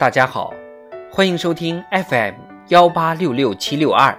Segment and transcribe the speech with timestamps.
[0.00, 0.54] 大家好，
[1.12, 2.34] 欢迎收听 FM
[2.68, 4.18] 幺八六六七六二。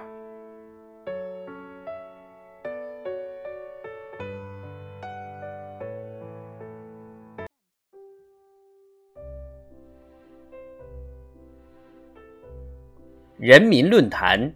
[13.36, 14.54] 人民论坛，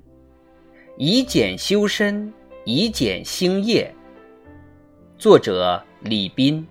[0.97, 2.33] 以俭修身，
[2.65, 3.93] 以俭兴业。
[5.19, 6.65] 作者李斌。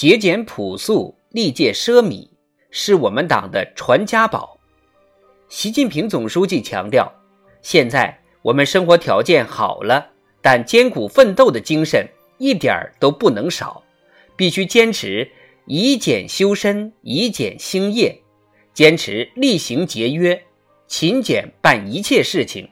[0.00, 2.26] 节俭朴素，历届奢靡，
[2.70, 4.58] 是我们党的传家宝。
[5.50, 7.12] 习近平总书记强调，
[7.60, 10.08] 现在我们生活条件好了，
[10.40, 12.08] 但艰苦奋斗的精神
[12.38, 13.84] 一点儿都不能少，
[14.36, 15.30] 必须坚持
[15.66, 18.18] 以俭修身，以俭兴业，
[18.72, 20.42] 坚持厉行节约，
[20.86, 22.66] 勤俭办一切事情。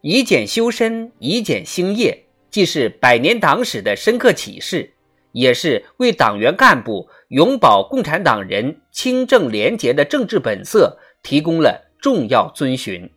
[0.00, 4.94] 以俭修身，以俭兴业，既是百年党史的深刻启示。
[5.38, 13.08] 也是为党员干部永葆共产党人清正廉洁的政治本色提供了重要遵循。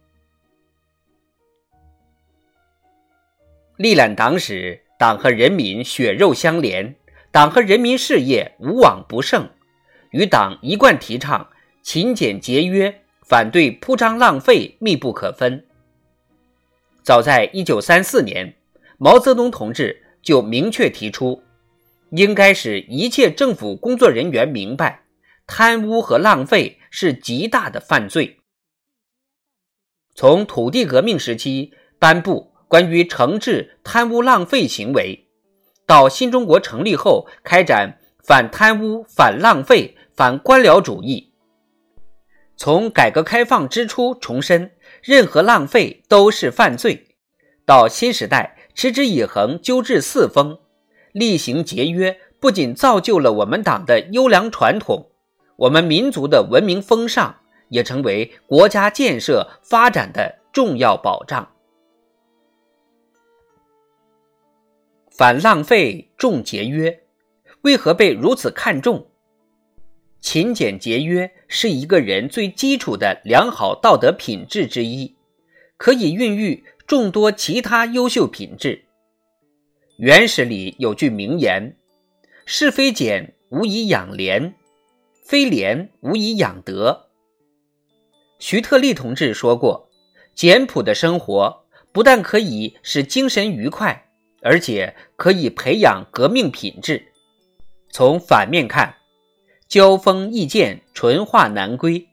[3.77, 6.95] 历览党史，党和人民血肉相连，
[7.31, 9.49] 党和人民事业无往不胜，
[10.11, 11.49] 与党一贯提倡
[11.81, 15.65] 勤俭节约、反对铺张浪费密不可分。
[17.01, 18.53] 早在一九三四年，
[18.99, 21.41] 毛泽东同志就明确提出。
[22.11, 25.05] 应该使一切政府工作人员明白，
[25.47, 28.39] 贪污和浪费是极大的犯罪。
[30.13, 35.29] 从土地革命时期颁布关于惩治贪污浪费行为，
[35.85, 41.31] 到新中国成立后开展反贪污、反浪费、反官僚主义，
[42.57, 44.71] 从改革开放之初重申
[45.01, 47.15] 任何浪费都是犯罪，
[47.65, 50.59] 到新时代持之以恒纠治四风。
[51.13, 55.09] 厉行节约，不仅造就了我们党的优良传统，
[55.57, 57.35] 我们民族的文明风尚，
[57.69, 61.51] 也成为国家建设发展的重要保障。
[65.09, 67.03] 反浪费，重节约，
[67.61, 69.07] 为何被如此看重？
[70.19, 75.15] 勤俭节约是一个人最基础的良好道德品质之一，
[75.77, 78.85] 可以孕育众多其他优秀品质。
[80.01, 81.77] 原始里有句名言
[82.47, 84.53] ：“是非俭，无以养廉；
[85.23, 87.09] 非廉，无以养德。”
[88.39, 89.91] 徐特立同志说过
[90.33, 94.09] ：“简朴的生活不但可以使精神愉快，
[94.41, 97.11] 而且可以培养革命品质。”
[97.93, 98.95] 从反面看，
[99.67, 102.07] 交锋易见，淳化难归；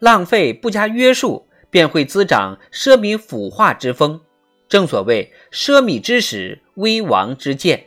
[0.00, 4.22] 浪费不加约束，便会滋长奢靡腐化之风。
[4.68, 7.86] 正所谓“奢靡之始，危亡之见”，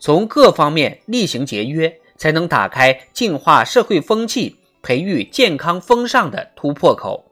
[0.00, 7.30] 从各方面厉行节约，才能打开净化社会风气、培育健康风尚的突破口。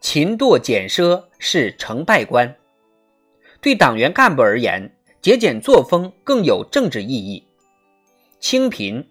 [0.00, 2.56] 勤惰俭奢是成败观，
[3.60, 7.44] 对党员干部而言，节俭作风更有政治意义。
[8.38, 9.04] 清贫。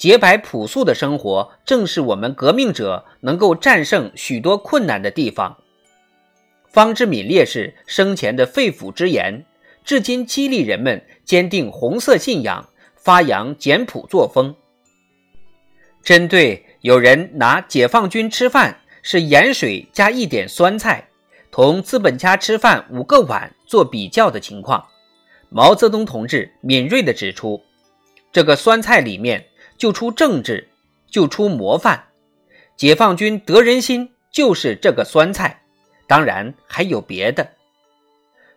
[0.00, 5.58] 洁白朴素的生活，正是我们革命者能够战胜许多困难的地方。
[6.70, 9.44] 方志敏烈士生前的肺腑之言，
[9.84, 12.66] 至今激励人们坚定红色信仰，
[12.96, 14.56] 发扬简朴作风。
[16.02, 21.06] 针对有人拿解放军吃饭是盐水加一点酸菜，
[21.50, 24.82] 同资本家吃饭五个碗做比较的情况，
[25.50, 27.62] 毛泽东同志敏锐地指出，
[28.32, 29.44] 这个酸菜里面。
[29.80, 30.68] 就出政治，
[31.10, 32.04] 就出模范。
[32.76, 35.62] 解放军得人心就是这个酸菜，
[36.06, 37.50] 当然还有别的。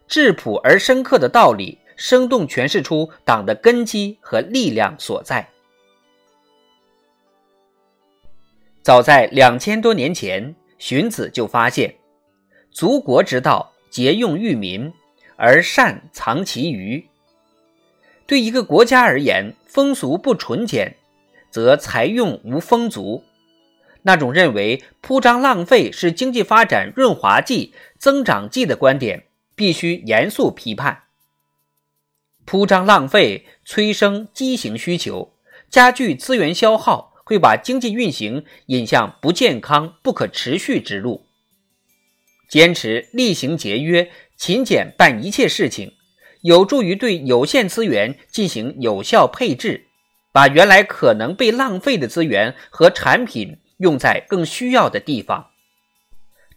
[0.06, 5.48] 质朴而深刻的道理，生动诠释出党的根基和力量所在。
[8.82, 11.96] 早在两千多年前，荀子就发现
[12.70, 14.92] ：“足国之道，节用裕民，
[15.38, 17.08] 而善藏其余。”
[18.28, 20.98] 对一个国家而言，风俗不纯简。
[21.54, 23.24] 则财用无丰足，
[24.02, 31.04] 那种认为铺张浪费是经济发展润滑剂、增长剂的观点，必须严肃批判。
[32.44, 35.36] 铺张浪费催生畸形需求，
[35.70, 41.28] 加剧资源消耗，会把经济运行引向不健康、不可持续之路。
[42.50, 45.94] 坚持厉行节约、勤俭办一切事情，
[46.42, 49.86] 有助于对有限资源进行有效配置。
[50.34, 55.52] 把原来可能被浪费的资源和产品用在更需要的地方。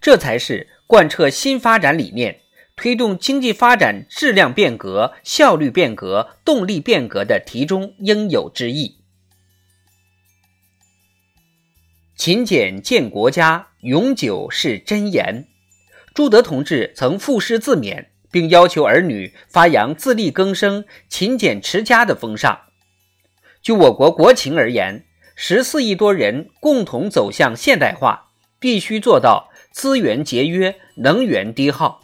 [0.00, 2.40] 这才是贯彻新发展理念、
[2.74, 9.02] 推动经济发展质量变革、效率变革、动力变革的题中应有之义。
[12.16, 15.48] 勤俭建国家，永久是真言。
[16.14, 22.65] 朱德同志曾赋诗自勉，并要求儿女发扬自力更生、勤俭持家的风尚。
[23.66, 25.04] 就我国国情而言，
[25.34, 28.28] 十四亿多人共同走向现代化，
[28.60, 29.50] 必须做到。
[29.72, 32.00] 资源节约，能源低耗。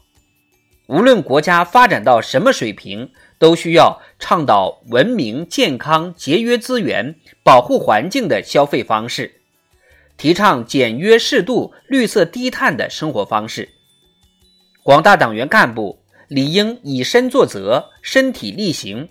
[0.88, 7.14] 无论国家发展到什么水平，都需要倡导文明、健康、节约资源、
[7.44, 9.41] 保护环境的消费方式，
[10.17, 13.69] 提倡简约适度、绿色低碳的生活方式。
[14.82, 19.08] 广大党员干部理应以身作则，身体力行，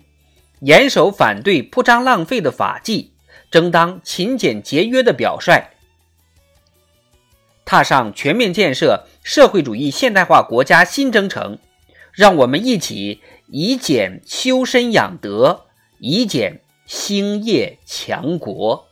[0.64, 3.12] 严守反对铺张浪费的法纪，
[3.50, 5.70] 争当勤俭节约的表率。
[7.64, 11.58] 踏上全面建设社会主义现代化国家新征程，
[12.12, 15.66] 让我们一起以俭修身养德，
[15.98, 18.86] 以俭兴业强国。